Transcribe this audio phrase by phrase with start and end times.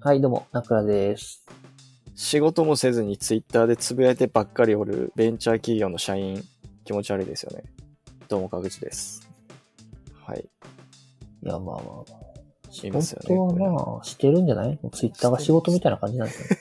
[0.00, 1.44] はい、どうも、なくらです。
[2.14, 6.44] 仕事もせずにツイッターでつぶやいてばっかりおるベンチャー企業の社員、
[6.84, 7.64] 気持ち悪いですよね。
[8.28, 9.28] どうも、かぐちです。
[10.24, 10.48] はい。
[11.42, 12.86] いや、まあまあ。
[12.86, 13.36] いますよね。
[13.36, 14.78] 本当はまあ、してるんじゃない？
[14.92, 16.58] ツイッターが仕事みたいな感じなんですよ。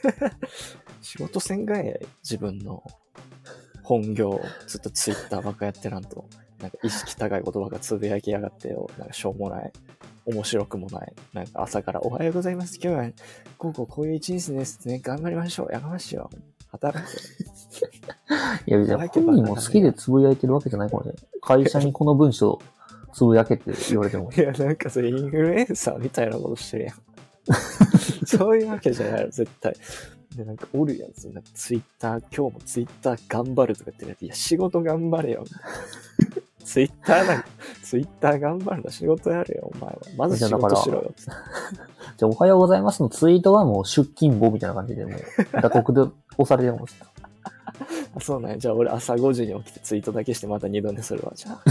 [1.02, 2.82] 仕事せんがえ、自分の
[3.84, 6.26] 本業、ずっとツイッターばっかやってらんと、
[6.60, 9.72] なんか意識高い言葉がつぶやきやがってよ、なんかしょうもない。
[10.28, 11.14] 面白くもない。
[11.34, 12.80] なんか朝からおはようございます。
[12.84, 13.12] 今日は、
[13.58, 15.00] こうこうこういう一日ですね。
[15.00, 15.74] 頑張りましょう。
[15.74, 16.30] やかましいよ。
[16.70, 17.18] 働け。
[18.68, 21.24] いや、別に本人も好きでつぶやいてるわけじゃないかもしれない。
[21.42, 22.60] 会社にこの文章
[23.14, 24.30] つぶやけって言われても。
[24.32, 26.96] いや、なんかそれインフルエンサーみたいなことしてるやん。
[28.28, 29.76] そういうわけじゃないよ、絶対。
[30.36, 35.46] で、なんかおるやつ、なんかツイッター、今日もツイッター頑張るとか言ってるやつ、いや、仕事頑張れよ。
[36.68, 37.48] ツイッターなんか、
[37.82, 39.98] ツイッター頑張るの仕事やれよ、お前は。
[40.18, 41.14] まず仕事しろよ。
[41.18, 45.22] じゃあ、おはようございますのツイートはもう出勤簿みたいな感じで、もう、
[45.62, 46.02] 打刻で
[46.38, 46.98] 押されてるもんです。
[47.02, 48.58] あ そうなんや。
[48.58, 51.62] じゃあ俺朝5時に起きてツイートだけしてまた二度寝するわ、じゃあ。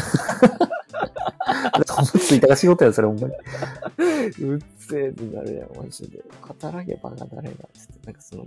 [1.85, 3.35] そのツイッターが仕事や、それ、ほんまに。
[4.41, 6.25] うっせえってなるやん、マジで。
[6.41, 8.47] 働けばが誰がつって、なんかその、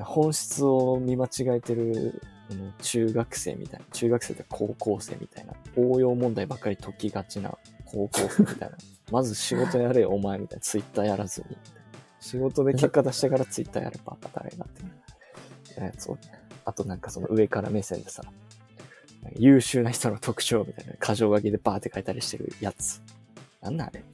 [0.00, 2.20] 本質を見間違えてる、
[2.52, 8.76] あの中学生みたいな、中学生って高校生みたいな、応用問題ばっかり解きがちな高校生みたいな。
[9.10, 10.60] まず仕事やれよ、お前みたいな。
[10.62, 11.56] ツイッターやらずに。
[12.20, 15.80] 仕事で結果出してからツイッターやれば誰がって。
[15.80, 16.18] やつを
[16.64, 18.22] あとなんかその上から目線でさ、
[19.36, 23.00] 優秀な人の特徴みたいな、箇条書きでバーって書いたりしてるやつ。
[23.60, 24.04] なんなあれ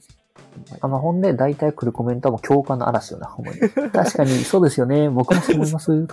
[0.81, 3.59] あ、まあ、ほんで、大体来るコメントはもう共感の嵐よな、ほんまに。
[3.59, 5.09] 確かに、そうですよね。
[5.09, 6.07] 僕もそう思います。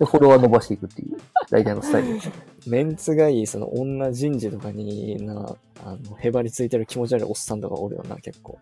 [0.00, 1.18] で、フォロワー伸ばしていくっていう、
[1.50, 2.18] 大体のスタイル。
[2.66, 8.58] メンツがいい、その女人事とかにな、あの、へばりついてる気持ち悪いおっさんとかおるよな、結構。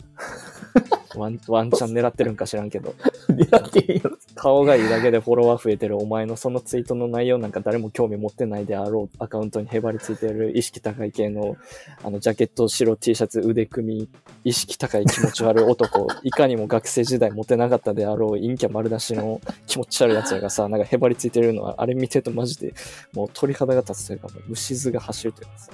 [1.14, 2.92] ワン、ワンチャン狙ってるんか知らんけど。
[3.28, 4.18] 狙ってよ。
[4.38, 11.56] 顔がいいだけでフォロワー増えてるお前のそのツイートの内容なんか誰も興味持ってないであろうアカウントにへばりついてる意識高い系の、
[12.04, 14.08] あの、ジャケット、白 T シャツ、腕組み、
[14.44, 22.74] 意識高い気持ち悪い 男、いかにも学生時代モテなかったであろう陰キャ丸出しの気持ち悪いやつらがさ、なんかへばりついてるのは、あれ見てるとマジで、
[23.14, 25.72] もう鳥肌が立つというか、もう虫図が走るというかさ、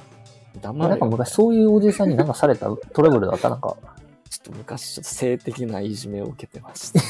[0.63, 0.89] 黙れ。
[0.91, 3.51] なんか昔そういうおじさんになんかされたトラブルだった？
[3.51, 3.77] なんか。
[4.29, 7.01] ちょっと昔ちょっと性的ないじめを受けてました。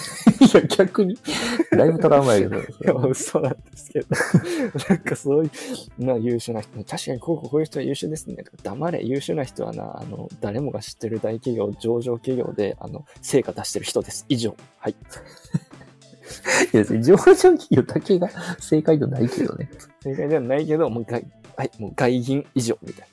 [0.61, 1.19] いや、逆に。
[1.71, 2.61] だいぶトラウマやけど。
[2.61, 4.07] いや、まあ嘘なんですけど。
[4.89, 5.51] なんかそうい
[5.99, 8.37] う、な、優秀な人、確かにこうこういう人は優秀ですね。
[8.63, 14.27] 黙れ、優秀な人はな、あの、誰もが知ってる大企業、上場企業で、あの、成果出してる人です。
[14.29, 14.57] 以上。
[14.79, 14.97] はい。
[16.73, 19.71] いや上場企業だけが正解じゃないけどね。
[20.03, 21.25] 正解ではないけど、もう外、
[21.57, 23.09] はい、もう外銀以上みたい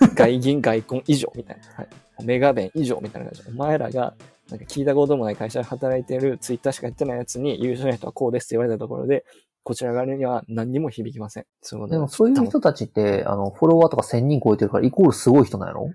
[0.00, 0.08] な。
[0.14, 1.74] 外銀、外婚以上みたいな。
[1.74, 1.88] はい。
[2.22, 3.50] メガ弁以上みたいな感じ。
[3.50, 4.14] お前らが、
[4.50, 9.24] なんか聞いたこともない会社で働いてるツイッターしかやってないやつに優秀な人はこうですって言われたところで、
[9.62, 11.46] こちら側には何にも響きません。
[11.62, 15.90] そうでもそういう人たちって、あの、フォロワーとか1000人超えてるから、イコールすごい人なんやろ？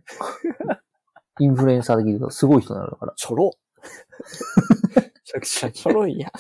[1.40, 3.14] インフルエンサー的に言うとすごい人なのだから。
[3.16, 3.52] ちょろ。
[4.96, 6.32] めちゃくちゃちょろいやん。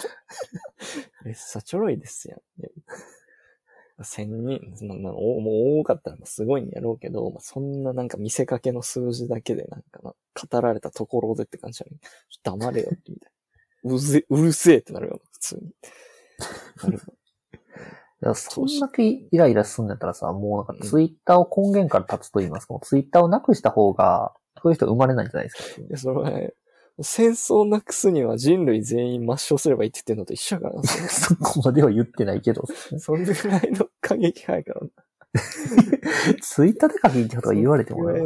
[1.23, 2.39] めっさちょろいですやん。
[4.03, 10.13] 千人、まあまあおもう多かったらすごいんやろうけど、まあ、そんななんか見せかけの数字だけでなんかな、
[10.51, 11.99] 語られたところでって感じじゃない？
[11.99, 13.31] ちょっと黙れよってみたい
[13.83, 13.93] な。
[13.93, 15.61] うぜ、うるせえってなるよ、普通に。
[16.83, 17.01] なる
[18.21, 25.81] いやそんだけイライラすんだったらさ、もうなんかツイッターを根源から立つと言いますか、ツイッターをなくした方が、そういう人生まれないんじゃないですか。
[25.81, 26.53] いや、それはね、
[27.01, 30.83] 戦争をなくすには人類全員抹消すればいいって言ってんのと一緒やからな。
[31.09, 32.63] そこまでは言ってないけど、
[32.97, 34.89] そんぐらいの過激派やからな。
[36.41, 38.19] ツイッターで書きってことは言われてもな。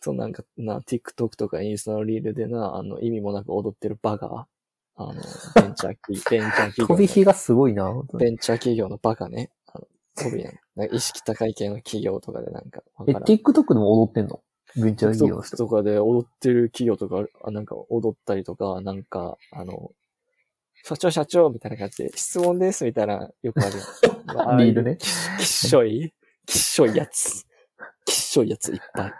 [0.00, 4.48] そうなんかな、TikTok とかインスタのリールでな、あの、意味もなく踊ってるバカ。
[4.96, 6.88] あの、ベンチャー企、 ベンチャー企業の。
[6.88, 9.50] 飛び火がすごいな、ベンチャー企業のバカね。
[9.66, 9.86] あの
[10.16, 10.94] 飛ぶやん。
[10.94, 14.42] 意識高い系の企業とかでなんか、わえ、TikTok でも踊ってんの？
[14.76, 15.56] ベンチャー企業の TikTok 人。
[15.56, 19.92] とかで踊ってる企業とかあなんか踊ったりとか、なんか、あの、
[20.84, 23.72] 社長社長みたいな感じで、質問ですみたいな、よくある。
[24.26, 24.96] まあリールね。
[24.96, 26.14] きっしょい、
[26.46, 27.46] きっしょいやつ。
[28.04, 29.12] きっしょいやついっぱい。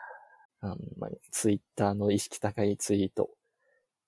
[0.63, 3.31] あの、まあ、ツイッターの意識高いツイート、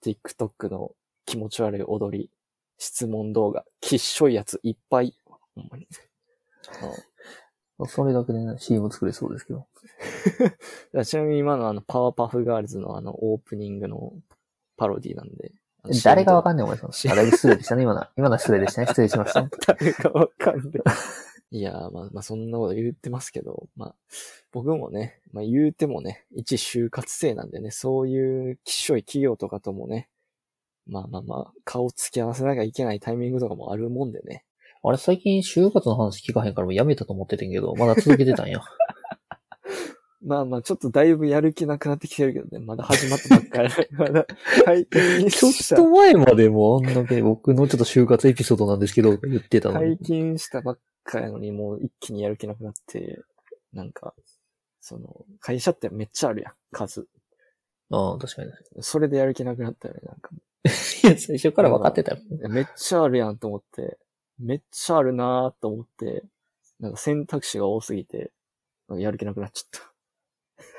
[0.04, 0.92] TikTok の
[1.24, 2.30] 気持ち悪い踊り、
[2.78, 5.14] 質問動画、きっしょいやついっぱい。
[5.54, 5.86] ほんまに。
[7.84, 9.66] あそれだけでね、CM 作れそうですけど。
[10.94, 14.12] のちなみに今のあの、パワーパフガールズのあの、オープニングの
[14.76, 15.52] パロディなんで。
[16.04, 17.12] 誰がわかんんないお前さん。
[17.12, 18.06] あだいぶ失礼でしたね、今の。
[18.16, 18.86] 今のは失礼でしたね。
[18.86, 19.48] 失礼しました。
[19.66, 20.70] 誰がわかんない。
[21.50, 23.94] いやー、まあ、まあ、そんなこと言ってますけど、まあ、
[24.52, 30.08] 僕もね、まあ言うてもね、一就活生なんでね、そういうきっしょい企業とかともね、
[30.86, 34.44] まあまあまあ、顔つき合わせなきゃいけないタイミングとかもあるもんでね。
[34.84, 38.60] あれ最近就活の話聞かへんからもうやめたと思っててんけど、まだ続けてたんや。
[40.24, 42.64] まあまあ、ちょっとだいぶやる気なくなってきてるけどね。
[42.64, 43.70] まだ始まったばっかり。
[43.98, 49.98] まだ、ちょしたっと前までもあんだけ僕のちょっと就活エピソードなんですけど、言ってたの解に。
[49.98, 53.20] 禁したばっかやのに、もう一気にやる気なくなって、
[53.72, 54.14] なんか、
[54.80, 57.08] その、会社ってめっちゃあるやん、数。
[57.90, 58.54] ああ、確かにね。
[58.80, 60.30] それでやる気なくなったよね、なんか。
[61.02, 62.20] いや、最初から分かってたよ。
[62.48, 63.98] めっちゃあるやんと思って、
[64.42, 66.24] めっちゃあるなーと思って、
[66.80, 68.32] なんか選択肢が多すぎて、
[68.90, 69.80] やる気なくなっちゃっ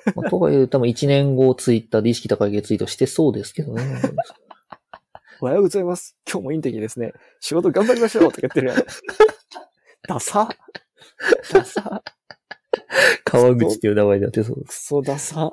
[0.06, 0.12] た。
[0.16, 3.84] まあ、とはいえ、多分1年後ツイッターで意識高い系ツイートしてそうですけどね。
[5.42, 6.18] おはようございます。
[6.30, 7.14] 今日もインテキですね。
[7.40, 8.84] 仕事頑張りましょうとか言ってるやん。
[10.08, 10.50] ダサ
[11.52, 12.04] ダサ
[13.24, 15.52] 川口っていう名前でやってそうでクソダサ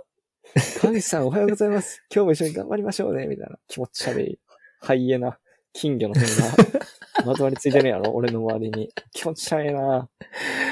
[0.81, 2.05] 川口さんおはようございます。
[2.13, 3.27] 今日も一緒に頑張りましょうね。
[3.27, 4.41] みたいな気持ち悪い。
[4.81, 5.39] ハイエナ、
[5.73, 6.87] 金魚の辺が
[7.27, 8.13] まとわりついてるやろ？
[8.13, 8.91] 俺の周りに。
[9.13, 10.09] 気持ち悪いなっ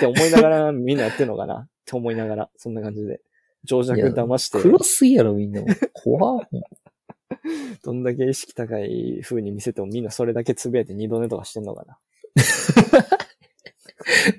[0.00, 1.54] て思いながら みんなやってんのかな？
[1.60, 3.20] って思いながら、そんな感じで。
[3.64, 5.66] 情弱騙して、黒すぎやろ、みんなも。
[5.92, 6.48] 怖っ
[7.84, 11.98] どんだけ意識高い風に見せてもみんなそれだけつぶやいて二度寝とかしてんのかな？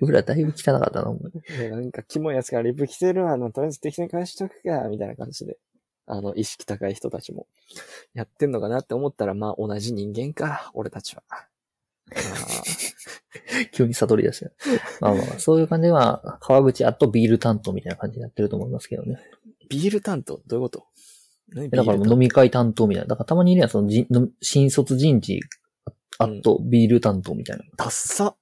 [0.01, 5.57] 裏だいぶ汚かったな、お前でなんか、キモいやつがリプ来てるわ、あの、とりあえず適当に返しとくか、みたいな感じで。
[6.05, 7.45] あの、意識高い人たちも、
[8.13, 11.21] やってんのかなって思ったら、まあ、同じ人間か、俺たちは。
[12.15, 12.63] あ
[13.73, 14.51] 急に悟り出した。
[15.01, 19.19] まあまあ、そういう感じでは、川口あとビール担当みたいな感じになってると思いますけどね。
[19.65, 20.41] ービール担当？
[20.47, 20.85] どういうこと？
[21.71, 23.07] だから飲み会担当みたいな。
[23.09, 23.89] だからたまにいるやん、その
[24.41, 25.39] 新卒人事、
[26.17, 27.63] あうんとビール担当みたいな。
[27.77, 28.35] 当ダッサ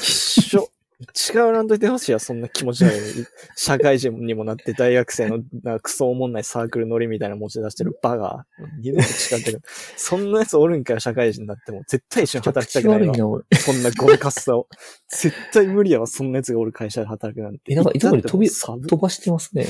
[0.00, 0.68] 一緒
[1.00, 3.26] 違うなんといてほしいよ、そんな気持ち悪い。
[3.56, 8.46] 社会人にもなって大学生の なんかクソおもんないサークルノリみたいな持ち出してるバカ。
[8.80, 9.60] 二度と誓ってる。
[9.96, 11.82] そんなやつおるんかよ、社会人になっても。
[11.88, 13.14] 絶対一緒に働きたくないわ。
[13.54, 14.68] そんなゴミカスさを。
[15.08, 17.72] 絶対無理やわ、そんなやつがおる会社で働くなんて。
[17.72, 19.66] え、なんかいつもより飛び、寒飛ばしてますね。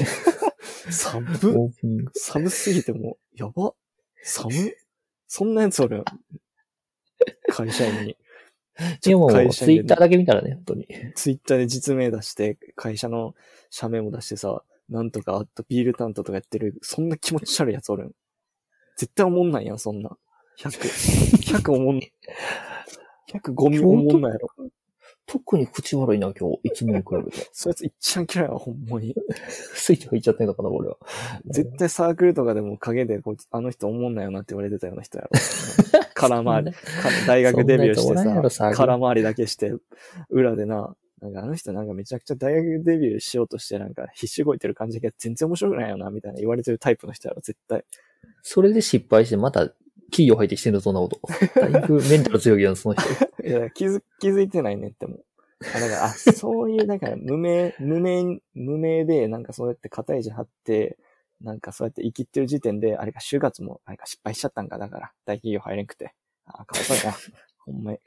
[0.90, 1.26] 寒。
[2.12, 3.72] 寒すぎてもう、やば。
[4.22, 4.50] 寒
[5.26, 6.04] そんなやつおる
[7.48, 8.16] 会社員に。
[9.06, 10.86] いやもツイッターだけ見たらね、本当に。
[11.14, 13.34] ツイッターで実名出して、会社の
[13.70, 18.12] 社名も出してさ、なんとかあとビール担当とかやってる、そんな気持ち悪いやつおるん。
[18.96, 20.10] 絶対思んないやん、そんな。
[20.58, 20.78] 100。
[21.58, 22.00] 100思ん、
[23.30, 24.48] 100ゴミ思んないやろ。
[25.26, 26.60] 特に口悪いな、今日。
[26.64, 27.48] いつもに比べて。
[27.52, 29.14] そういついっちゃん嫌いわ、ほんまに。
[29.38, 30.96] スイッチ入っちゃってんのかな、俺は。
[31.46, 35.30] 絶対サークルとかでも陰でこあの人思んないよなって言われてたような人やろ。
[36.28, 36.78] 空回り、か
[37.26, 39.72] 大学デビューしてさ、空回りだけして、
[40.30, 47.84] 裏でな、なんかあの人なんかめちゃくちゃ大学デビューしようとしてなんか必死動いてる感じが全然面白くないよな、みたいな言われてるタイプの人やろ、絶対。
[48.42, 49.70] それで失敗して、また、
[50.10, 51.20] 企業入ってきてんの、そんなこと。
[51.60, 53.08] だいぶメンタル強いやん、その人。
[53.42, 55.18] いや、気づ、気づいてないねっても。
[55.74, 60.98] あ、だから、あ、そういう、だから、無名、無名、無名で、なんかそうやって肩肘張って、
[61.40, 66.14] なんかそうやって生きってる時点で、あれか、就活も、あれか失敗しちゃったんか、だから、大企業入れんくて。
[66.46, 67.16] あ、かわいそうやな。
[67.66, 67.98] ほんまに。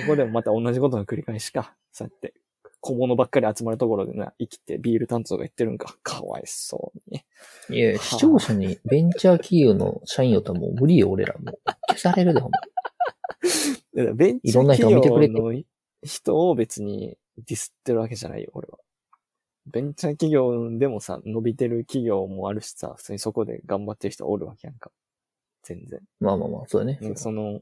[0.00, 1.76] そこでもまた同じことの繰り返しか。
[1.92, 2.34] そうやって、
[2.80, 5.96] 小物ばっかり集まるところでな、生きてビール担当が言ってるんか。
[6.02, 7.26] かわいそうにね。
[7.70, 11.34] いや、視聴者にベンチャー企業の社員よったらもう無理よ、俺ら。
[11.38, 11.58] もう
[11.88, 12.58] 消されるで、ほんま。
[14.14, 15.62] ベンチャー企業の
[16.02, 18.78] 人を別にディスってるわけじゃないよ、俺は。
[19.66, 24.90] ベンチャー企業でもさ、伸びてる企業もあるしさ、普通にそこで頑張ってる人おるわけやんか。
[25.62, 26.00] 全然。
[26.20, 26.98] まあまあまあ、そうだね。
[27.00, 27.60] うんその、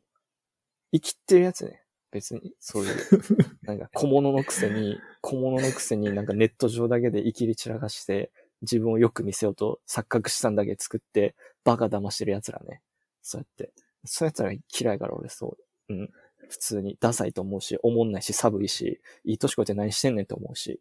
[0.93, 1.83] 生きってるやつね。
[2.11, 2.95] 別に、そういう、
[3.63, 8.31] なんか小物のくせに、小物のくせになんかネット上だけで生きり散らかして、
[8.61, 12.83] 自分をよく見せようと錯覚したんだけ作って、バカ騙してる奴らね。
[13.23, 13.73] そうやって。
[14.05, 15.57] そういう奴ら嫌いから俺そ
[15.89, 15.95] う。
[15.95, 16.11] うん。
[16.49, 20.81] 普通にダサいと思うし、思んないし、寒いし、いい年こいて何してんねんと思うし、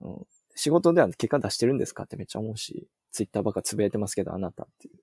[0.00, 0.26] うん。
[0.58, 4.94] 仕事では結果出してるんですかってめっちゃ思うし、ツイッターばっかつぶやいてますけど、あなたっていう。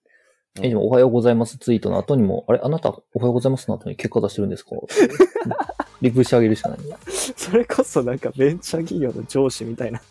[0.62, 4.72] え、でも、おはようございますツイートの後にも、あれ、あなた、おはようございますの後に結果出してるんですか？
[6.02, 6.80] リプしてあげるしかない。
[7.08, 10.02] それこそなんかベンチャー企業の上司みたいな。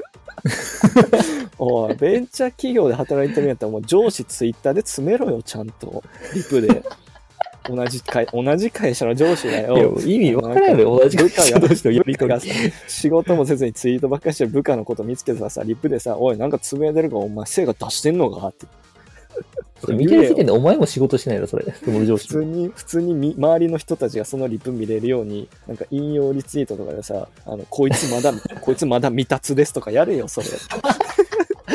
[1.59, 6.03] おい、ベンチャー企業で働いてるんやったらもう上司ツイッターで詰めろよ、ちゃんと。
[6.35, 6.83] リプで。
[7.67, 9.99] 同じ会、同じ会社の上司だいやよ。
[10.05, 12.53] 意味わからんやろ、同じ会社の呼び部下がかけ。
[12.53, 12.55] さ
[12.89, 18.49] 仕事もせずにツイートばっかりしてる部下のこと見つけてさ、リプでさ、おい、なんかつぶやいてるからお前成果出してんのか？
[18.49, 18.67] って。
[19.93, 21.65] 見てる時点でお前も仕事しないの、それ。
[21.65, 22.45] 普通。
[22.45, 30.47] に、普通にみ周りの人たちがそのリプ見れるように、なんか引用リツイートとかでさ、あの、こいつまだ、こいつまだ未達ですとかやれよ、それ。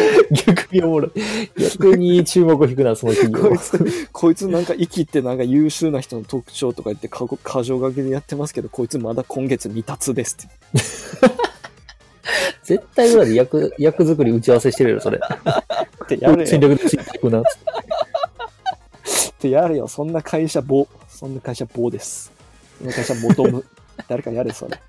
[0.46, 1.12] 逆におもろい。
[1.58, 3.60] 逆に注目を引くな、その企業こい。
[3.60, 11.30] つ、こいつなんか生きってなんか優秀な人の特徴とか言って過過剰書きでやってますけど、こいつまだ今月未達ですって。
[12.64, 15.20] 絶対裏で役、役作り打ち合わせしてるよ、それ。
[15.20, 16.48] ってやれよ。
[16.48, 19.50] 戦略でついていくな、つって。
[19.50, 19.88] やれよ。
[19.88, 20.88] そんな会社棒。
[21.08, 22.32] そんな会社棒です。
[22.78, 23.66] そんな会社求む。
[24.08, 24.80] 誰かやれ、それ。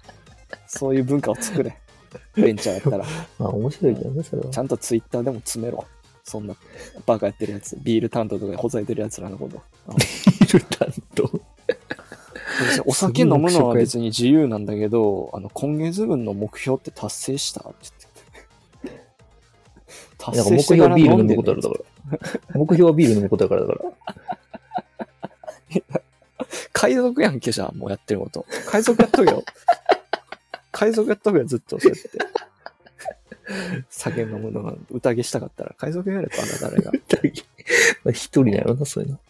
[0.66, 1.76] そういう文化を作れ。
[2.34, 3.04] ベンチャーやったら。
[3.38, 4.58] まあ面白いけどね、それはち。
[4.58, 5.84] ゃんとツイッターでも詰めろ。
[6.24, 6.54] そんな
[7.06, 7.76] バカやってるやつ。
[7.82, 9.56] ビール担当とかでほざいてるやつらのこと。
[10.44, 11.40] いる担当。
[12.84, 17.60] お酒飲むのは別に自由なんだけど、あの、今月分の目標って達成した？
[17.60, 17.74] って
[18.84, 19.04] 言ってて。
[20.18, 21.80] 達成してから標はビール飲むことあるだから。
[22.54, 23.90] 目標はビール飲むことだからだから。
[26.72, 28.44] 海賊やんけじゃん、もうやってること。
[28.66, 29.42] 海賊やっとけよ。
[30.80, 32.10] 海賊やっとけよ、ずっとそうやって。
[33.90, 36.90] 酒飲むのが宴したかったら、海賊やればな、誰が。
[38.02, 39.20] まあ一人なのな、そういうの。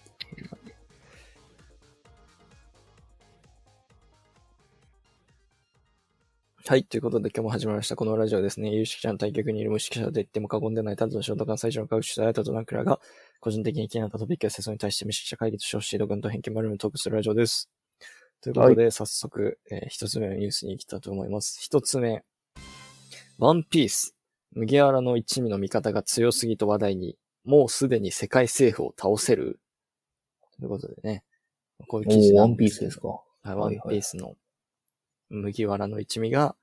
[6.68, 6.84] はい。
[6.84, 7.96] ということで今日も始まりました。
[7.96, 13.00] このラジオはですね、有識者の対局にいる無識者と言っても過言でないただのショート関西上の各種あたとナクラが、
[13.40, 17.68] 個人的に気になったトピックや世相に対して無識者会議と称し、独断と偏見丸めトークするラジオです。
[18.42, 21.58] ということで、早速、えー一つ目のニュースに行きたいと思います。
[21.60, 22.24] 一つ目。
[23.38, 24.14] ワンピース。
[24.52, 29.60] 麦わらの一味の味方が強すぎと話題に、もうすでに世界政府を倒せる？
[30.58, 31.22] ということでね。
[31.88, 33.08] こういう記事ワンピースですか。
[33.08, 34.34] はい、ワンピースの
[35.28, 36.56] 麦わらの一味が、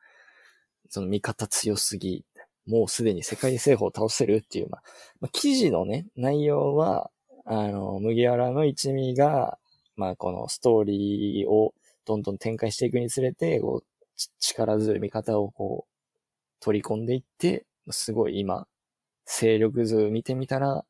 [0.90, 2.26] その味方強すぎ、
[2.68, 4.82] もうすでに世界政府を倒せるっていう、まあ、
[5.22, 7.10] まあ、記事のね、内容は、
[7.46, 9.58] あの、麦わらの一味が、
[9.98, 11.74] まあ、このストーリーを
[12.06, 15.94] どんどん展開していくにつれて、こう、ち力強い味方をこう、
[16.60, 18.68] 取り込んでいって、すごい今、
[19.26, 20.86] 勢力図見てみたら、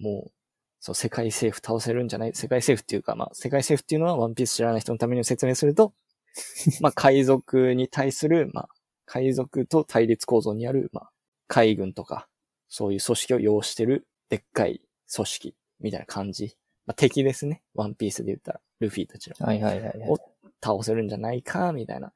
[0.00, 0.32] もう、
[0.80, 5.94] そう、世界政府倒せるんじゃない世界政府っていうか、まあ、世界政府っていうのはワンピース知らない人のために説明すると、
[6.80, 8.68] まあ、海賊に対する、まあ、
[9.04, 11.10] 海賊と対立構造にある、まあ、
[11.48, 12.28] 海軍とか、
[12.68, 14.82] そういう組織を要してる、でっかい
[15.14, 16.56] 組織、みたいな感じ。
[16.86, 17.62] まあ、敵ですね。
[17.74, 19.46] ワンピースで言ったら、ルフィたちの。
[19.46, 20.08] はいはいはいはい。
[20.08, 20.18] お
[20.62, 22.12] 倒せるんじゃないか、みたいな。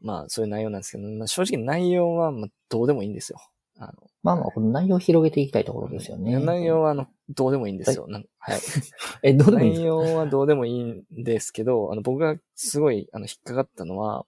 [0.00, 3.38] まあ、そういう内容なんですけど、まあ、正直内容は、まあ、どうでもいいんですよ。
[3.78, 3.92] あの、
[4.22, 6.38] まあまあ、この内容を広げていきたいところですよね。
[6.38, 8.06] 内容は、あの、どうでもいいんですよ。
[8.08, 8.60] なんはい。
[9.22, 14.26] え、どうでもいい 内容はどうでもいいんですけど、あの、僕がすごい、あの、引っかかったのは、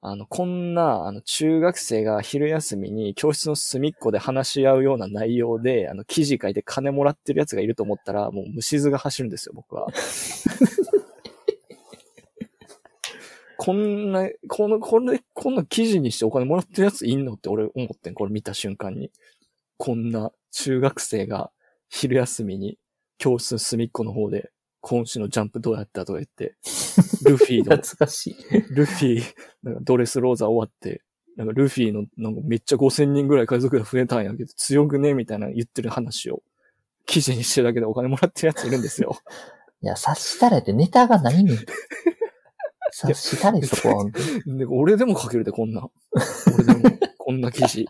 [0.00, 9.88] あの、こんな、あの、中学生が昼休みに教室の隅っこで話し合うような内容で、あの、記事書いて金もらってるやつがいると思ったら、もう虫図が走るんですよ、僕は。
[13.56, 19.10] こんな、この、これ、こんな記事にしてお金もらってるやついんのって俺思ってん、これ見た瞬間に。
[19.78, 21.50] こんな中学生が
[21.88, 22.78] 昼休みに
[23.18, 26.56] 教室の隅っこの方で、今週のジャンプどうやったとか言って、
[27.24, 28.36] ルフィの懐かしい。
[28.70, 29.22] ルフィ、
[29.62, 31.02] なんかドレスローザ終わって、
[31.36, 36.42] なんかルフィのなんかめっちゃ5000人ぐらい海賊が増えたんやけど強くねみたいな言ってる話を
[37.06, 39.16] 記事にしてるだけでお金もらってるやついるんですよ。
[39.82, 41.58] いや、察したれってネタがな いねん。
[42.90, 44.10] 察したれ、そこは。
[44.46, 45.88] で俺でも書けるで、こんな。
[46.54, 47.88] 俺でも、こんな記事。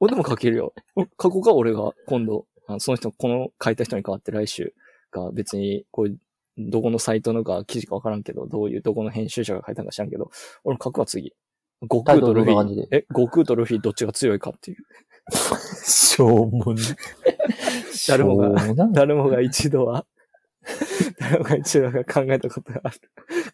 [0.00, 0.74] 俺でも書けるよ。
[0.96, 4.74] 書こうか、俺が今度、あその人、この書いた人に代わって来週
[5.12, 6.16] が別に、こう
[6.58, 10.30] どこのサイトのか記事かわからんけど、どういう、どこの編集者が書いたんか知らんけど、
[10.64, 11.32] 俺も書くわ、次。
[11.82, 14.76] 悟空とルフィえ、悟空とルフィどっちが強いかっていう。
[15.84, 16.84] しょうもない。
[18.08, 18.54] 誰もが。
[18.92, 20.06] 誰もが一度は、
[21.18, 23.00] 誰もが一度は考えたことがある。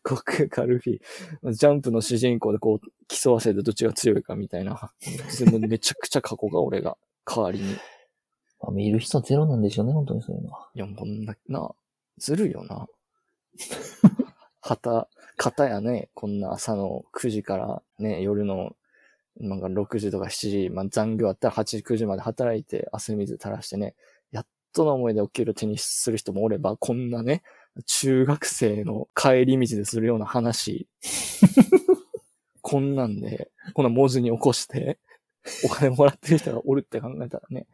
[0.06, 1.52] 悟空かルフィ。
[1.52, 4.92] ジャンプの主人公でこう、競わせてどっちが強いかみたいな。
[5.60, 7.76] めちゃくちゃ過去が俺が代わりに。
[8.60, 10.68] いまあ見る人ゼロなんでしょうね、本当にそういうのは。
[10.74, 11.70] や、こんな、な、
[12.18, 12.86] ずるいよな。
[14.60, 18.76] 旗、旗やね、こんな朝の9時からね、夜の
[19.40, 23.94] なんか6時とか7時、まあ残業あったら8時、9時まで働いて汗水垂らしてね、
[24.30, 27.42] やっとの思いでお給料手にする人もおれば、こんなね、
[27.86, 30.88] 中学生の帰り道でするような話、
[32.62, 34.98] こんなんで、こんな文字に起こして、
[35.64, 37.66] お金もらってる人がおるって考えたらね、な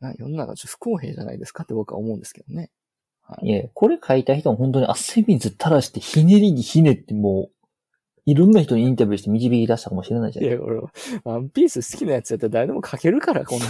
[0.00, 2.70] 世の中ちょっと不公平じゃないですかって僕は思うんですけどね。
[3.42, 7.56] いや、これ書いた人は本当に汗水垂らしてひねりにひねってもう、
[8.26, 10.44] いろんな人にインタビューして導き出したかもしれないじゃん。
[10.44, 10.80] いや、俺、
[11.24, 13.66] ワンピース好きなやつやったら誰でも書けるから、こんな。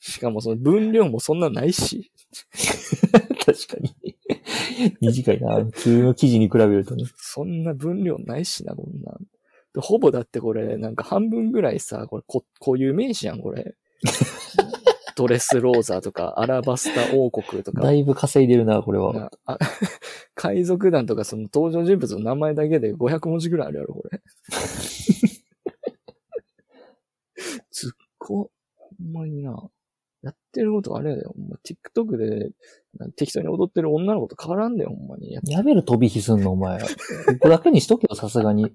[0.00, 2.12] しかもその分量もそんなないし。
[3.44, 4.16] 確かに。
[5.00, 5.64] 短いな。
[5.64, 7.04] 普通の記事に比べるとね。
[7.16, 9.18] そんな分量ないしな、こんな
[9.80, 13.76] ほぼだってこれ、なんか半分ぐらいさ、これ、こ、こういう名詞やん、これ。
[15.20, 19.30] ドレスローザとか、アラバスタ王国とかだ、いぶ稼いでるな、これは。
[20.34, 24.22] 海賊団とかその登場人物の名前だけで500文字ぐらいあるやろ、これ。
[27.70, 29.68] ずっこ、ほんまにな。
[30.22, 32.52] やってることあれやで、ほんま TikTok で
[33.16, 35.34] 適当に踊ってる女の子と変わらんでよ、ほんまに。
[35.34, 36.80] やめろ、飛び火すんの、お前。
[36.80, 36.86] こ
[37.40, 38.72] こだけにしとけよ、さすがに。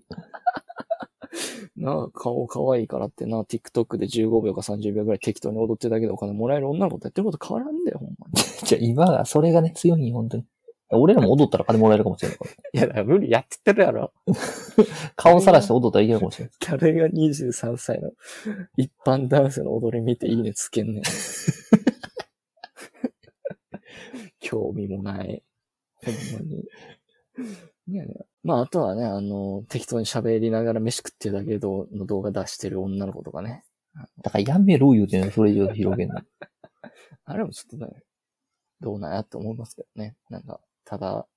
[1.76, 8.42] なあ、顔可愛いからってな、TikTok で15秒か30秒ぐらい適当に踊ってるだけでお金もらえる女の子とやってること変わらんだよ、ほんまに。
[8.66, 10.46] じゃあ今が、それがね、強いんよ、本当に。
[10.90, 12.52] 俺らも踊ったら金もらえるかもしれないから。
[12.52, 14.14] いや、だから無理やってるやろ。
[15.18, 16.54] 顔さらして踊ったらいけるかもしれない。
[16.80, 18.12] 誰が23歳の
[18.78, 21.04] 一般男性の踊り見ていいねつけんねん。
[24.40, 25.44] 興味もない。
[26.06, 26.64] ほんまに。
[27.88, 28.14] いやね。
[28.44, 33.64] まあ、あとはね、あの、適当に喋りながら飯食ってるだけの動画出してる女の子とかね。
[34.22, 36.22] だからやめろ言うてんの、それ以上広げんの。
[37.26, 38.04] あれもちょっとね、
[38.82, 40.16] どうなんやって思いますけどね。
[40.30, 41.28] なんか、ただ、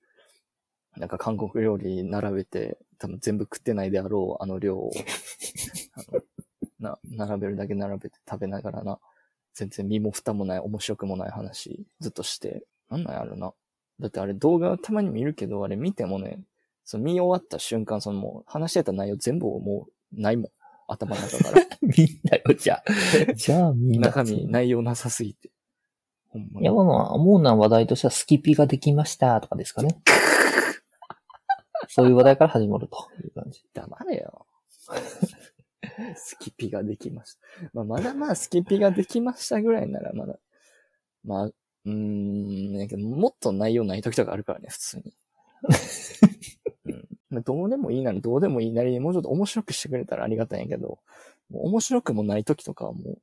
[0.96, 4.90] なんか韓国料理並べて、多分全部食ってないであろう、あの量を、
[6.80, 8.98] な、並べるだけ並べて食べながらな、
[9.54, 13.52] 全然身も蓋もない、面白くもない話、ずっとして、なんなんやろな。
[14.00, 16.40] だってあれ動画たまに見るけど、あれ見てもね、
[16.84, 20.50] その見終わった瞬間、そのもう話してた内容全部もうないもん。
[20.88, 21.66] 頭の中から。
[21.82, 22.84] みんなよ、じゃあ。
[23.36, 24.08] じゃあみんな。
[24.08, 25.50] 中身、内容なさすぎて。
[26.28, 30.00] ほんまにいや、まあまあ、主な話題としてはスキピができましたとかですかね。
[31.88, 33.62] そういう話題から始まるという感じ。
[33.72, 34.46] 黙れよ。
[36.16, 37.70] スキピができました。
[37.72, 40.38] まあ、まだまあ、スキピができましたぐらいならまだ、
[41.24, 41.50] まあ、
[41.88, 45.14] うーん、だけどもっと内容ない時とかあるからね、普通に。
[46.86, 50.98] うんまあ、どうでもいいならどうでもいいなりにもうちょっと面白くしてくれたらありがたいんやけど、
[51.50, 53.18] もう面白くもない時とかはもう、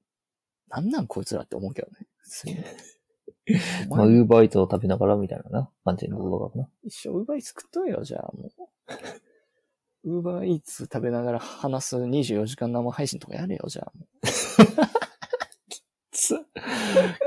[0.69, 2.07] なんなんこいつらって思うけどね。
[2.17, 2.57] 普通に
[3.89, 6.69] お まあ、ウ前ーバーイーツを食べながらみたいなな、感じの動画かな。
[6.83, 8.51] 一生ウーバーイーツ食っといよ、じゃあもう。
[10.17, 14.05] ウーバーイーツ食べながら話す24時間生配信とかやれよ、じゃあも
[16.15, 16.37] つ、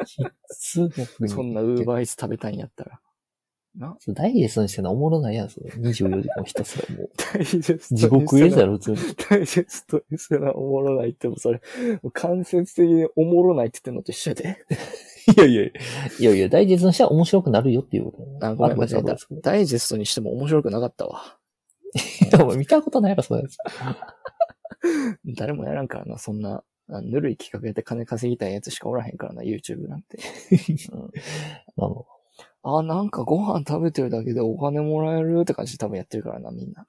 [0.07, 0.17] き
[0.49, 1.23] つ、逆う。
[1.25, 3.01] にそんなウーバーイーツ食べたいんやったら。
[3.77, 5.71] なダイジェストにしてんのおもろないやん、それ。
[5.71, 7.11] 24時間ひたすらもう。
[7.33, 8.97] ダイジェストに地獄絵図やろ、普通に。
[9.31, 11.61] ダイジェストにすらおもろないってもそれ、
[12.03, 14.59] もう間接的におもろないって言ってんのと一緒やで。
[15.37, 15.73] いやいやい
[16.19, 19.43] やいや、ダイジェストにしたら面白くなるよっていうことあ、ごめん、間違えたあくまでそうです。
[19.43, 21.37] ダイジェストにしても面白くなかったわ。
[21.95, 23.59] いや、見たことないやろ、そういうやつ。
[25.37, 30.19] 誰もやらんからな、そんな、あぬるい企画やって金稼ぎたいやつしかおらへんからな、YouTube なんて。
[30.93, 31.11] う ん
[31.77, 31.97] まあま
[32.63, 36.87] ああ、なんかご飯食べてるだけでお金もらえるって感じで多分やってるからな、みんな。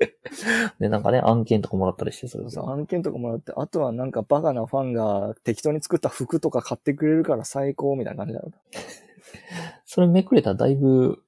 [0.78, 8.52] で、なんかね、案件とかもらったりして、それでそう案件とかもらって、あとはなんかバカなファンが適当に作った服とか買ってくれるから最高みたいな感じだろ。
[9.84, 11.22] それめくれたらだいぶ、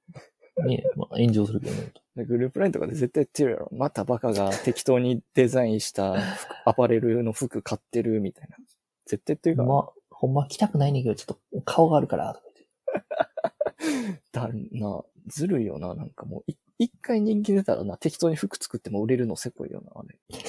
[0.65, 1.93] ね、まあ、炎上するけどね。
[2.15, 3.69] でグループラインとかで絶対言ってるやろ。
[3.71, 8.57] またバカが適当にデザインした服 アパレルの服買ってるみたいな。
[9.05, 9.67] 絶対言ってるから。
[9.67, 12.41] まあ、ほんま来たくないねんけど、ちょっと顔があるから、と
[14.39, 20.17] かだな、ずるいよな、なんかもう、い一回人気出たらな、適当に服作っても売れるのせこいよな、あれ。
[20.29, 20.43] 言っ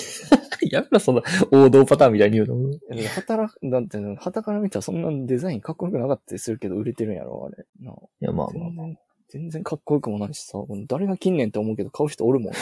[0.58, 0.74] て。
[0.74, 1.22] やめろ、その
[1.52, 2.78] 王道パターンみたいに言うの。
[3.08, 7.66] 働く、だって、旗から見たらそんなデザインかっこよくなかったりするけど売れてるんやろ、あれ。
[7.80, 8.76] ないや、まあまあ全。
[8.76, 8.98] 然、
[9.28, 12.56] 全然かっこよくもないしさ、誰が近年って思うけど買う人おるもん、おる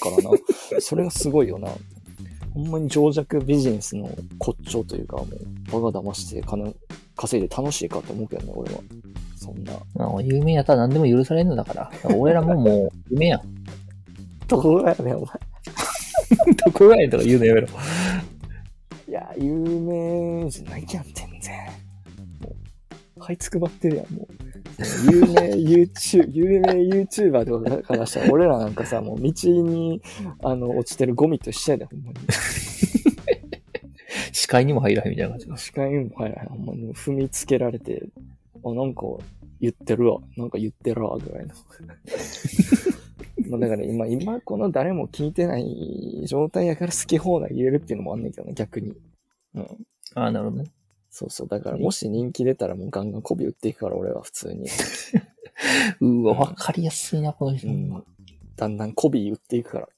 [0.00, 0.36] からな。
[0.80, 1.68] それがすごいよな。
[2.56, 6.74] ほんまに情弱ビジネスの骨頂というか、もう、バカ騙して金
[7.14, 8.80] 稼いで楽しいかと思うけどね、俺は。
[9.36, 9.74] そんな。
[9.94, 11.90] まあ、有名やったら何でも許されるのだから。
[12.08, 13.42] ら俺らももう、夢やん。
[14.48, 15.26] どこがやねん、お前。
[16.64, 17.68] どこがやんとか言うのやめろ。
[19.06, 21.54] いや、有名じゃないやん、全然。
[22.40, 22.56] も
[23.16, 24.45] う、這いつくばってるやん、もう。
[25.10, 30.02] 有名 YouTube、有名 YouTuber とかからしたら、俺らなんかさ、もう道に、
[30.42, 32.18] あの、落ちてるゴミと一緒やで、ほんまに。
[34.32, 35.64] 視界にも入らへんみたいな感じ。
[35.64, 36.94] 視界にも入らへん、ほんまに。
[36.94, 38.08] 踏みつけられて、
[38.64, 39.02] あ、なんか
[39.60, 40.20] 言ってるわ。
[40.36, 41.54] なんか言ってるわ、ぐらいの。
[43.48, 48.94] まあだから今、今この誰も聞いてない状態やから好き放題言えるっていうのもあんねんけどね、逆に。
[49.54, 49.62] うん。
[50.14, 50.70] ああ、なるほどね。
[51.18, 51.48] そうそう。
[51.48, 54.68] だからもし人気出たらもうガンガン媚び打っていくから、俺は普通に。
[56.02, 57.68] うわ、わかりやすいな、この人。
[57.68, 58.04] うん。
[58.54, 59.88] だんだん媚び打っていくから。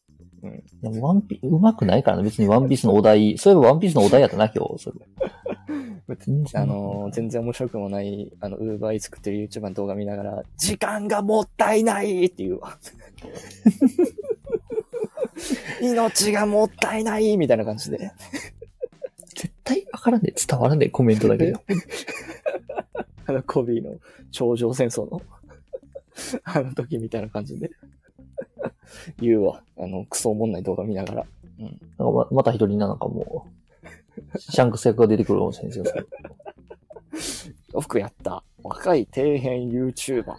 [0.44, 0.62] うん。
[0.80, 3.36] でもワンピ、うまくないからね、別にワンピースのお題。
[3.38, 4.84] そういえばワンピースのお題やったな、今日。
[4.84, 4.96] それ
[6.54, 12.78] あのー全然面白くもない、あの、ウーバーイーツ作ってる YouTuber の動画見ながら、時間がもったいないって言うわ。
[15.82, 18.12] 命がもったいないみたいな感じで。
[19.68, 21.54] 絶対わからんで、伝わらんで、コメントだけで。
[23.26, 23.98] あの、コビーの
[24.30, 25.20] 頂上戦争の、
[26.44, 27.70] あの時みたいな感じで。
[29.20, 29.62] 言うわ。
[29.78, 31.26] あの、クソおもんない動画見ながら。
[31.60, 31.66] うん。
[31.66, 33.46] なんかままた一人なんかも
[34.34, 37.54] う、シャンクス役が出てくるかもしれないですよ。
[37.80, 38.42] よくやった。
[38.62, 40.38] 若い底辺 YouTuber とか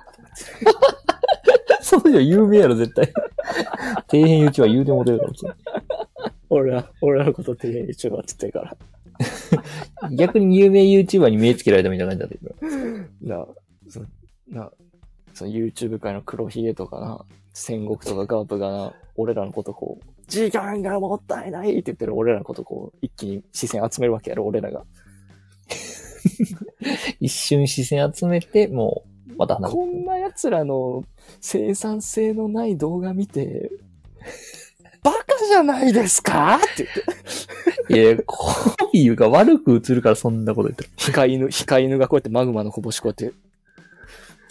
[1.82, 3.06] その人有名やろ、絶対。
[3.06, 5.58] 底辺 YouTuber 言うてもてるかもしれない。
[6.50, 8.78] 俺ら、俺らのこと底辺 YouTuber って言ってるから。
[10.16, 13.36] 逆に有名 YouTuber に目つけられたみたいな感じだったけど。
[13.36, 13.48] な、
[13.90, 14.02] そ
[14.48, 14.72] な、
[15.34, 24.86] その YouTube 界の黒ひげとかな、戦国とかガープがな、俺らのことこう、時間がもったいないって言ってる俺らのことこう、一気に視線集めるわけやろ、俺らが。
[27.20, 31.04] 一瞬視線集めて、もう、また話こんな奴らの
[31.42, 33.72] 生産性のない動画見て、
[35.04, 36.58] バカじゃないですか？
[36.58, 36.88] って
[37.90, 38.54] 言って、いや、コ
[38.94, 40.90] ビーが悪く映るからそんなこと言ってる。
[40.98, 43.36] 控え犬、控え犬がこうやってマグマのこぼしこうやって、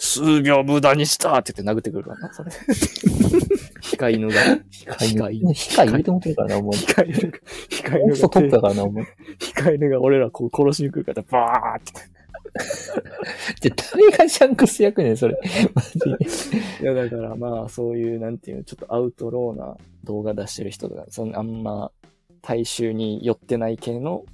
[0.01, 2.51] 数秒無駄にしたって言って殴ってくるからな、それ。
[3.83, 4.33] 控え犬が。
[4.71, 5.51] 控え犬。
[5.51, 6.71] 控え入れてもてるからな、お前。
[6.71, 9.03] が、控えホ犬がストトップだからな、お前。
[9.39, 12.18] 控え犬が俺らこう殺しに来るから、バーって。
[13.61, 15.39] じゃ、誰がシャンクス役ねん、それ。
[15.73, 16.83] マジで。
[16.83, 21.91] いや、だからまあ、そういう、なんていうの、ちょっとアウトローな動画出してる人とか、そのあんま
[22.41, 24.25] 大衆に寄ってない系の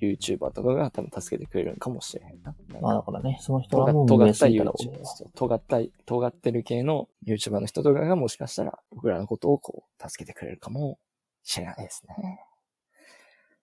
[0.00, 2.54] YouTuber とかが多分助けてくれるのかもしれへんな。
[2.80, 10.98] まあだからね、その人はもう尖った無名すぎたら YouTube、そう尖った、尖ってる系の YouTuber の人とかがもしかしたら僕らのことをこう、助けてくれるかも
[11.42, 12.40] しれないですね。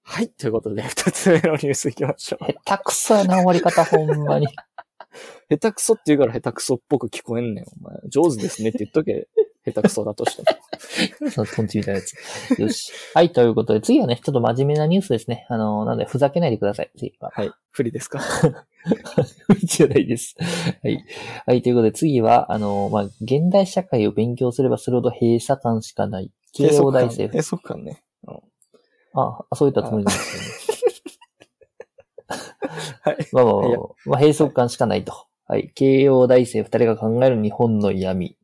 [0.10, 0.30] はい。
[0.30, 2.46] ということで、二つ目のニュース行きましょう。
[2.65, 4.48] 下手くそやな、終わり方、ほんまに。
[5.52, 7.65] 下手くそって言うから下手くそっぽく聞こえんねん。
[7.82, 9.28] お前、上手ですねって言っとけ。
[9.65, 10.43] 下手くそだとして
[11.22, 11.28] も。
[11.30, 12.13] そのトンチみたいなやつ。
[12.62, 12.89] よし。
[13.13, 15.46] はい、ということで、次はね、ちょっと真面目なニュースですね。
[15.50, 16.91] あの、なんで、ふざけないでください。
[16.98, 17.32] 次は。
[17.36, 17.52] はい。
[17.72, 18.22] 不利ですか？
[19.63, 20.36] じゃないです。
[20.84, 21.04] はい。
[21.46, 26.32] はい、ということで、次は、あの、まあ、現代社会を勉強すればするほど閉鎖感しかない。
[26.54, 27.28] 慶応大生。
[27.28, 28.02] 閉塞感ね。
[28.26, 28.39] うん
[29.13, 31.02] あ、あそういったつもりなんです
[33.02, 33.17] はい。
[33.17, 33.30] けど、ね。
[33.34, 35.13] まあまあまあいやまあ、閉塞感しかないと。
[35.46, 35.72] はい。
[35.76, 38.38] 慶応大生二人が考える日本の闇。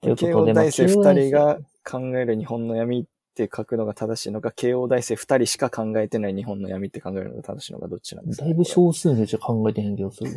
[0.00, 10.30] ということで、慶応大生二まあ人が考える日本の闇って書くのが正しいのか、慶応大生二人しか考えてない日本の闇って考えるのが正しいのか、どっちなんですか、だいぶ少数の人考えてへん気がする。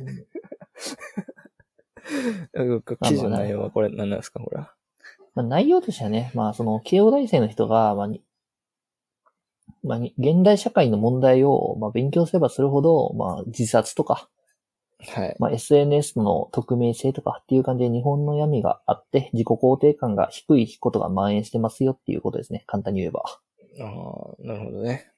[2.54, 4.72] うん記事の内容はこれ何なんですか、これは？
[5.36, 8.22] まあ、内容としてはね、まあ、その、慶応大生の人が、まあ、に
[9.84, 14.30] まあ、に現代社会の問題を、まあ、勉強すればするほど、まあ、自殺とか、
[15.00, 15.36] はい。
[15.40, 22.64] まあ、SNS の匿名性とかっていう感じで日本の闇があって、自己肯定感が低いことが蔓延してますよっていうことですね。
[22.68, 23.24] 簡単に言えば。
[23.80, 25.12] ああ、なるほどね。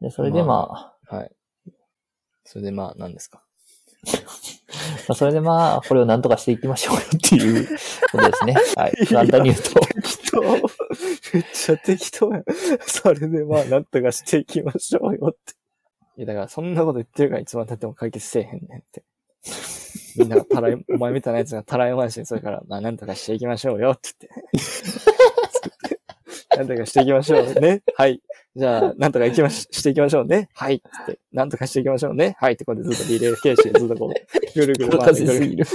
[0.00, 1.32] で、それでまあ、はい。
[2.44, 3.44] それでまあ、何ですか？
[5.08, 7.68] まあ、それでまあ、これを何とかしていきましょうよっていう
[8.10, 8.54] ことですね。
[8.76, 9.06] はい。
[9.06, 9.80] 簡単に言うと。
[9.80, 10.40] 適当。
[10.42, 12.42] めっちゃ適当や。
[12.86, 15.54] それでまあ、なんとかしていきましょうよって。
[16.18, 19.02] いや、だからそんなこと言ってるからいつまで経っても解決せえへんねんって。
[20.16, 24.70] みんながたらい、お前みたいなやつがたらい回しにするから、まあ、なんとかしていきましょうよって言っ
[25.88, 25.91] て。
[26.56, 27.82] なんとかしていきましょうね。
[27.96, 28.20] はい。
[28.54, 30.48] じゃあ、なんとかいきまし、していきましょうね。
[30.54, 30.80] はい。
[30.80, 32.36] つって、なんとかしていきましょうね。
[32.38, 32.54] はい。
[32.54, 34.12] ってこれでずっとリレー形式でずっとこう、
[34.58, 35.34] ぐるぐる回ってくる。
[35.34, 35.66] すぎる。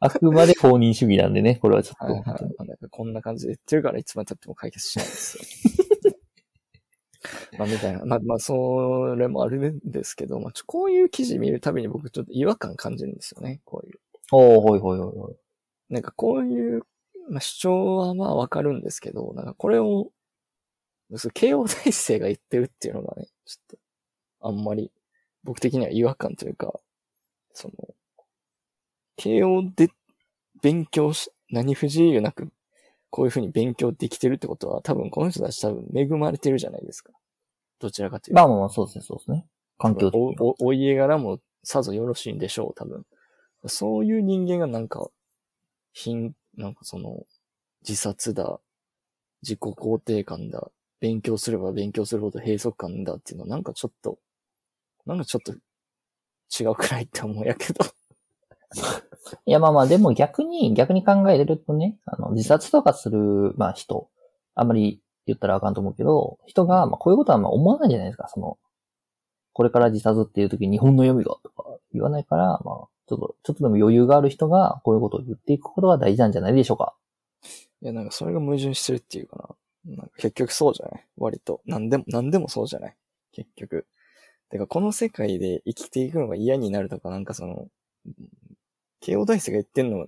[0.00, 2.12] あくまで公認主義なんでね、これはちょっと。
[2.12, 2.66] はいはい。
[2.66, 6.14] なんかこんな感じで言ってるからいつまで経っても解決しないんですよ。
[7.58, 8.04] まあ、みたいな。
[8.04, 13.60] まあ、まあ、それもあるんですけど、まあ、ちょこういう記事見るたびに僕ちょっと違和感感じるんですよね。
[13.64, 14.00] こういう。
[14.32, 15.36] おー、ほいほいほいほい。
[15.92, 16.82] なんかこういう、
[17.28, 20.10] まあ、主張はまあわかるんですけど、なんかこれを、
[21.34, 23.78] 慶応大生が言ってるっていうのがね、ちょっ
[24.40, 24.90] と、あんまり、
[25.44, 26.72] 僕的には違和感というか、
[27.52, 27.74] その、
[29.16, 29.90] 慶応で
[30.62, 32.50] 勉強し、何不自由なく、
[33.10, 37.12] こういうふうに勉強できてるってことは、多分この人たち多分恵まれてるじゃないですか。
[37.78, 38.40] どちらかというと。
[38.40, 39.46] まあまあまあ、そうですね、そうですね。
[39.76, 43.04] 環境お、お、お家柄もさぞよろしいんでしょう、多分。
[43.66, 45.10] そういう人間がなんか、
[45.92, 47.26] 貧、なんかその、
[47.86, 48.60] 自殺だ、
[49.42, 54.18] 自己肯定感だ、勉強すれば勉強するほど閉塞感だっていうのはなんかちょっと、
[55.04, 57.84] なんかちょっと違うくらいって思うやけど。
[59.46, 64.08] いや、まあまあ、でも逆に、逆に考えるとね、あの、自殺とかする、まあ人、
[64.54, 68.58] あんまり言ったらあかんと思うけど、人が、まあこういうことはまあ思わないじゃないですか、その、
[69.52, 76.94] これから自殺っていう時に日本の読みがとか言わないから、まあ、ちょっと、ちょっとでも余裕がある人がこういうことを言っていくことが大事なんじゃないでしょうか。
[77.82, 79.96] いや、なんかそれが矛盾してるっていうかな。
[79.96, 81.04] なんか結局そうじゃない？
[81.16, 81.60] 割と。
[81.66, 82.96] 何でも、何でもそうじゃない？
[83.32, 83.86] 結局。
[84.48, 87.68] てか、この世界で生きていくのが嫌になるとか、なんかその、
[89.00, 90.06] 慶応大生が言ってんの、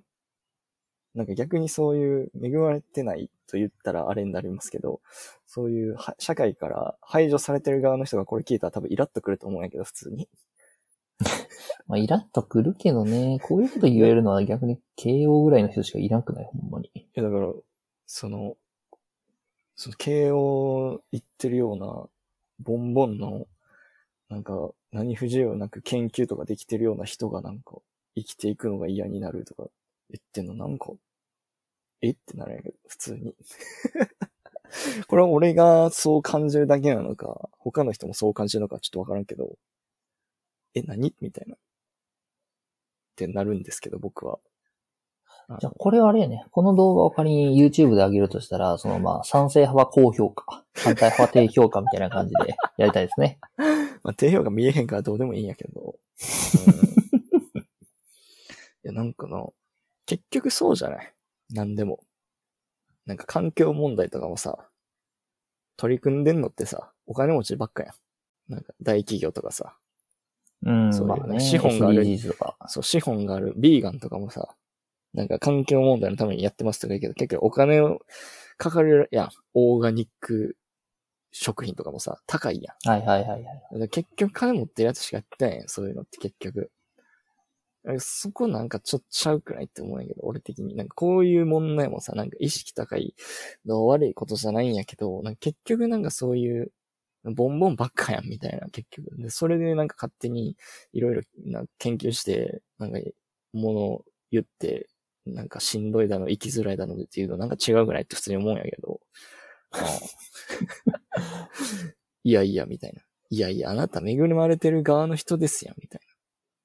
[1.14, 5.00] なんか逆にそういう恵まれてないと言ったらあれになりますけど、
[5.46, 10.28] そういう社会から排除されてる側の人がこれ聞いたら多分イラッとくると思うんやけど、普通に。
[11.86, 16.90] まあ、イラッとくるけどね、こういうこと言えるのは逆に慶応ぐらいの人しかいらんくない、ほんまに。
[16.94, 17.52] いや、だから、
[18.06, 18.56] その、
[19.76, 22.08] その、慶応行ってるような、
[22.60, 23.46] ボンボンの、
[24.30, 27.76] なんか、何不自由なく研究とかできてるような人がなんか、
[28.14, 29.64] 生きていくのが嫌になるとか
[30.10, 30.92] 言ってんの、なんか、
[32.00, 33.34] えってなるんやけど、普通に。
[35.08, 39.56] これは俺がそう感じるだけなのか、他の人もそう感じるのかちょっとわからんけど、
[40.74, 41.56] え、何みたいな。
[43.14, 44.38] ってなるんですけど、僕は。
[45.60, 46.44] じゃあ、これはあれやね。
[46.50, 53.38] この動画を仮に YouTube で上げるとしたら、そのまあ、賛成派は高評価、反対派は低評価みたいな感じでやりたいですね。
[54.02, 55.80] まあ、低評価見えへんからどうでもいいんやけど。
[57.52, 57.64] うん、 い
[58.84, 59.46] や、なんかな、
[60.06, 61.14] 結局そうじゃない？
[61.50, 62.00] 何でも。
[63.06, 64.66] なんか環境問題とかもさ、
[65.76, 67.94] 取り組んでんのってさ、お金持ちばっかやん。
[68.52, 69.76] なんか大企業とかさ。
[70.64, 71.40] うん、そういうまあね。
[71.40, 72.56] 資本がある SDGs とか。
[72.68, 74.54] そう、資本がある、ビーガンとかもさ、
[75.12, 78.00] なんか環境問題のためにやってますとか言うけど、結局お金を
[78.56, 79.30] かかるやん。
[79.54, 80.56] オーガニック
[81.30, 82.88] 食品とかもさ、高いやん。
[82.88, 83.42] はいはいはい
[83.78, 83.88] はい。
[83.88, 86.70] 結局金持ってるやつしかやってないやん、そういうのって結局。
[87.98, 90.74] そこなんかちょっとちゃうくないって思うんやけど、俺的に。
[90.74, 93.14] なんかこういう問題もさ、なんか意識高い
[93.66, 96.72] の悪いことじゃないんやけど、なんか結局なんかそういう、
[97.32, 99.16] ボンボンばっかやん、みたいな、結局。
[99.16, 100.56] で、それでなんか勝手に
[100.92, 102.98] いろいろな研究して、なんか、
[103.52, 104.88] ものを言って、
[105.26, 109.00] なんかしんどいだの、生きづらいだのっていうのなんか違うぐらいって普通に思うんやけど。
[112.24, 113.02] いやいや、みたいな。
[113.30, 116.14] いやいや、あなた恵まれてる側の人ですやん、みたいな。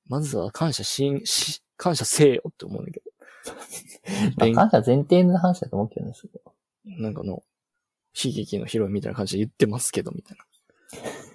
[0.07, 3.11] まずは感謝し、し、感謝せえよって思うんだけど。
[4.53, 7.43] まあ、感謝前提の話だと思うけどね、それはなんかの、
[8.13, 10.45] 悲劇のヒロインみたいな感じで言ってますけど、みたいな。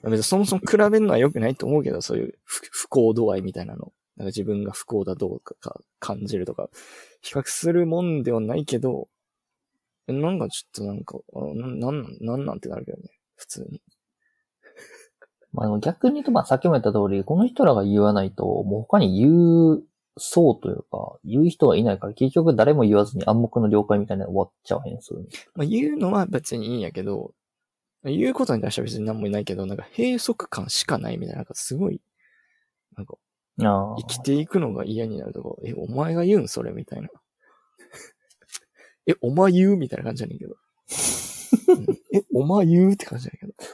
[0.02, 3.92] 別にそもそも比べるのは良くないと思うけど、そういう不不幸度合いみたいなの。
[4.16, 6.68] なんか自分が不幸だどうかか感じるとか、
[7.22, 9.08] 比較するもんではないけど、
[10.06, 13.04] なんかちょっとなんか、あななんなん、なんなんてなるけどね。
[13.36, 13.80] 普通に。
[15.52, 19.84] まあ逆に言うと、まあさっきも言った通り、この人らが言わないと、もう他に言う
[20.18, 25.26] そうというか、言う人はいないから、結局誰も言わずに暗黙の了解みたいなの終わっちゃうへんする。
[25.54, 27.32] まあ言うのは別にいいんやけど、
[28.04, 32.00] 言うことに対しては別に何もないけど、なんか閉塞感しかないみたいな、なんかすごい、
[32.96, 33.16] なんか。
[33.56, 37.08] 生きていくのが嫌になるとか、え、お前が言うんそれみたいな。
[39.06, 40.56] え、お前言うみたいな感じじゃねんけど。
[41.68, 43.68] うんえ、お前言うって感じじゃねんけど。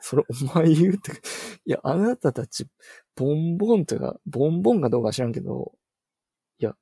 [0.00, 1.12] それお前言うって。
[1.64, 2.66] いや、あなたたち、
[3.16, 5.72] ボンボンとか、ボンボンかどうか知らんけど、
[6.58, 6.76] いや、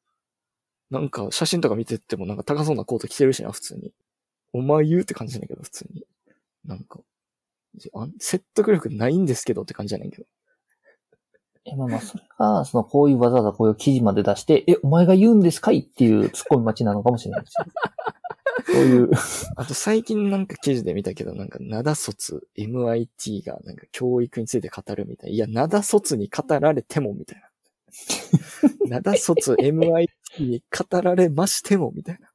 [0.90, 3.94] なんか写真とか見てってもなんか高そうなコート着てるしな、普通に。
[4.52, 6.04] お前言うって感じじゃねんけど、普通に。
[6.64, 7.00] なんか、
[7.94, 10.26] あ説得力ないんですけどって感じじゃねんけど。
[11.64, 17.66] え、まあまあ、それが、その、こういうわざわざこういう記事まで出して、え、お前が言うんですかいっていう突っ込み待ちなのかもしれないですよ。
[18.66, 19.10] そういう、
[19.56, 25.34] あと最近なんか記事で見たけど、なんか、灘卒 MIT がなんか教育について語るみたいな。
[25.34, 27.48] いや、灘卒に語られてもみたいな。
[29.00, 30.08] 灘卒 MIT
[30.40, 32.28] に語られましてもみたいな。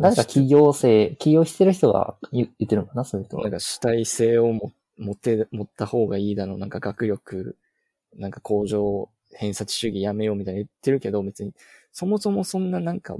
[0.00, 3.52] 誰か企業性、起業してる人が言言ってるのかな、そういう人はなん。
[3.52, 7.56] か主体性をも持って、持った方がいいだの、なんか学力、
[8.16, 11.54] なんか向上、偏差値主義やめようみたいな言ってるけど、別に、
[11.92, 13.16] そもそもそんななんか、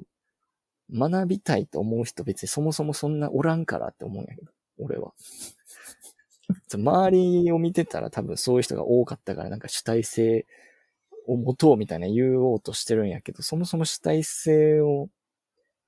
[0.92, 5.12] 学びたいと思う人別にそもそもそんなおらんからって思うんやけど、俺は。
[6.74, 10.46] 周りを見てたら多分そういう人が多かったから、なんか主体性
[11.26, 15.08] を持とうみたいな言おうとしてるんやけど、そもそも主体性を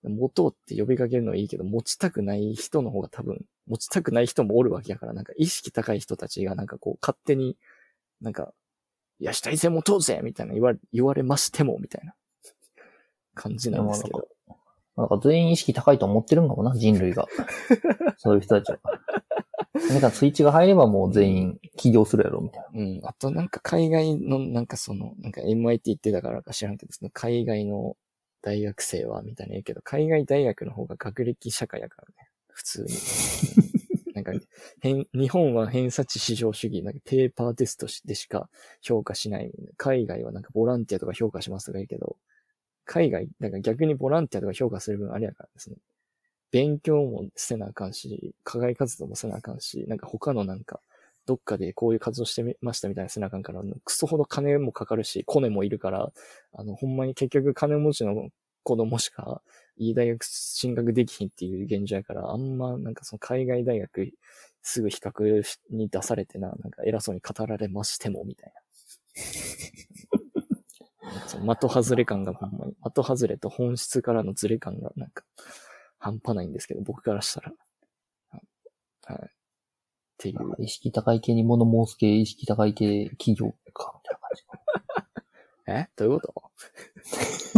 [0.08, 7.56] 持とうって呼びかけるのはいいけど、持ちたくない人の方が多分、持ちたくない人もおるわけやから、なんか意識高い人たちがなんかこう勝手に、
[8.20, 8.52] なんか、
[9.20, 12.14] いや、主体性持とうぜみたいな言われ、言われましても、みたいな
[13.34, 14.26] 感じなんですけど。
[14.96, 17.26] なんか全員意識高いと思ってるんかもな、人類が。
[18.18, 18.78] そういう人たちは。
[19.88, 22.82] なんかスイッチが入ればもう全員起業するやろ、みたいな。
[22.82, 23.00] うん。
[23.04, 27.96] あとなんか海外の、なんかその、なんか MIT 行ってたからか知らんけど、その海外の
[28.42, 32.28] 大学生は、みたいな言うけど、海外大学の方が学歴社会やからね。
[32.48, 32.88] 普通に。
[34.14, 34.32] なんか、
[34.80, 38.50] 変、日本は偏差値至上主義、なんかペーパーテストでしか
[38.82, 39.52] 評価しない。
[39.76, 42.16] 海外はなんかボランティアとか評価しますとか言うけど、
[42.84, 45.76] 海外、なんか逆にボランティアとか評価する分あれやからですね。
[46.50, 50.80] 勉強もせなあかんし、課外活動もせなあかんし、なんか他のなんか、
[51.26, 56.12] どっかでこういう活動してみましたみたいなせなあから、クソほど金もかかるし、コネもいるから、
[56.52, 58.28] あの、ほんまに結局金持ちの
[58.64, 59.42] 子供しか
[59.76, 64.12] いい大学進学できひんっていう現状やから、あんまなんかその海外大学
[64.62, 68.60] すぐ比較に出されてな、なんか偉そうに語られましても、みたいな。
[71.56, 75.24] 的外れ感がほんまに、的外れと本質からのズレ感がなんか
[75.98, 77.52] 半端ないんですけど、僕からしたら。
[79.04, 79.41] はい。
[80.30, 80.54] っていう。
[80.58, 84.44] 意識高い系に物申す系、意識高い系企業か、みたいな感じ。
[85.66, 85.88] え？
[85.96, 86.42] どういうこと？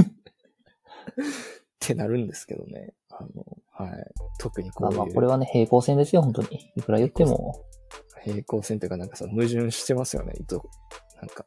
[0.03, 1.24] っ
[1.81, 2.94] てなるんですけどね。
[3.11, 4.05] あの、はい。
[4.38, 4.98] 特にこまあういう。
[5.00, 6.72] まあ、これはね、平行線ですよ、本当に。
[6.77, 7.64] いくら言っても。
[8.22, 10.33] 平行線というかなんかさ、矛盾してますよね。
[10.40, 10.57] 糸
[11.20, 11.44] なんか、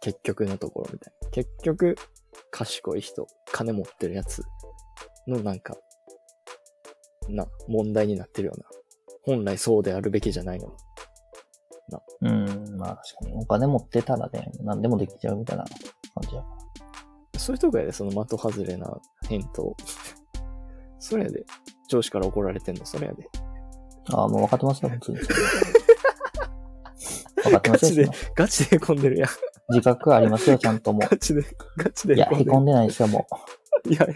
[0.00, 1.28] 結局のところみたいな。
[1.30, 1.96] 結局、
[2.52, 4.44] 賢い人、金持ってるやつ
[5.26, 5.76] のなんか、
[7.28, 8.66] な、問題になってるような。
[9.22, 10.72] 本来そうであるべきじゃないの。
[12.22, 13.32] うん、まあ確かに。
[13.34, 15.74] お金持ってたらね、何でもできちゃうみたいな感
[16.28, 16.48] じやか
[17.38, 19.74] そういうとこやで、その的外れな返答。
[21.00, 21.44] それやで。
[21.88, 23.28] 上司から怒られてんの、それやで。
[24.10, 24.18] ら。
[24.18, 25.18] ああ、もう分かってますよ、 普通に。
[27.42, 29.30] 分かってますよガチで。、ガチで凹んでるやん。
[29.70, 31.42] 自覚ありますよ、ちゃんともガチで、
[31.78, 32.14] ガチう。
[32.14, 32.50] いや、で凹んでる。
[32.50, 33.26] へこんでないですよ、も
[33.90, 34.06] いや、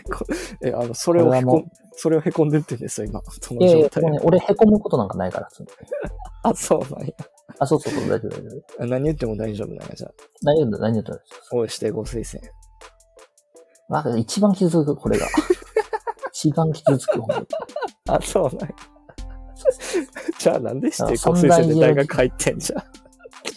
[0.63, 3.21] え、あの、それをへこ、んそれをへこんでってんですよ、今。
[3.41, 3.65] そのう。
[3.65, 5.49] いやいや、ね、俺へこむことなんかないから。
[6.45, 7.13] あ、そうなんや。
[7.59, 8.83] あ、そうそうそう、大丈夫、大丈夫。
[8.83, 10.13] あ何言っても大丈夫なんや、じゃあ。
[10.43, 11.21] 何言うんだ、何言うんだ。
[11.53, 12.43] おい、してご推薦。
[13.89, 15.27] まあ、一番傷つく、これが。
[16.33, 17.21] 一番傷つく、
[18.09, 18.69] あ、そうなんや。
[20.39, 22.83] じゃあ、なんでしてあご推薦で大学入ってんじゃん。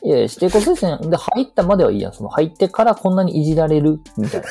[0.04, 2.14] いやいや、指定校推薦で入ったまではいいやん。
[2.14, 4.00] その入ってからこんなにいじられる？
[4.18, 4.48] みたいな。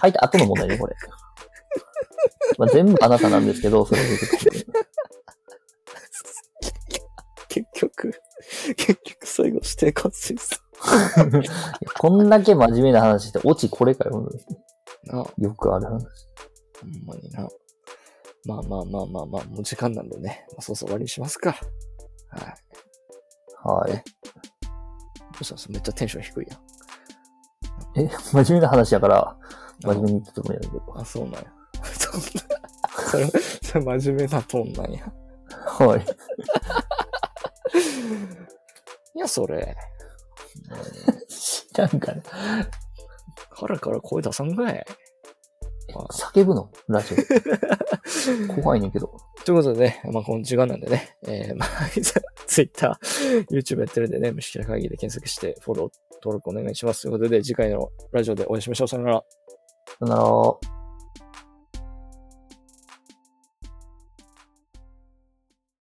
[0.00, 0.96] 入った後の問題ね、これ。
[2.58, 4.00] まあ、全部あなたなんですけど、それ
[7.48, 8.12] 結局、
[8.76, 11.42] 結局最後指定校推薦。
[11.98, 14.28] こんだけ真面目な話して、オチこれかよ。
[15.38, 16.06] よくある話。
[16.80, 17.48] ほんまにな。
[18.46, 20.46] まあまあまあまあまあ、もう時間なんでね。
[20.52, 21.52] まあ、そうそう終わりにしますか。
[22.30, 22.54] はい。
[23.62, 23.92] はい。
[23.92, 24.02] ど
[25.40, 26.60] うしたんですめっちゃテンション低いやん。
[28.06, 29.36] え、真面目な話やから、
[29.82, 30.82] 真面目に言ったつもりやけど。
[30.96, 31.44] あ、そうなんや。
[31.84, 32.26] そんな、
[33.10, 33.26] それ、
[33.62, 35.12] それ真面目なトーンなんや。
[35.78, 36.06] はい。
[39.14, 39.76] いや、それ。
[41.28, 42.22] 知らんから。
[43.50, 44.84] 腹から声出さんかい。
[45.94, 46.70] あ叫ぶの？
[46.88, 48.54] ラジオ。
[48.62, 49.12] 怖いねんけど。
[49.44, 51.68] ということでね、まあ、この時間なんでね、えー、まあ、
[52.46, 52.98] Twitter、
[53.50, 55.90] YouTube やってるんでね、虫キラ会議で検索して、フォロー、
[56.22, 57.02] 登録お願いします。
[57.02, 58.88] ということで、次回のラジオでお会いしましょう。
[58.88, 59.24] さよなら。
[59.86, 60.79] さよなら。